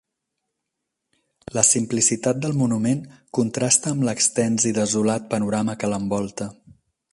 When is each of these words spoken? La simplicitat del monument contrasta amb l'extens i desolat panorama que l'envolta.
La 1.57 1.63
simplicitat 1.71 2.39
del 2.45 2.57
monument 2.63 3.05
contrasta 3.39 3.93
amb 3.97 4.09
l'extens 4.09 4.67
i 4.73 4.75
desolat 4.81 5.31
panorama 5.35 5.77
que 5.85 5.95
l'envolta. 5.95 6.53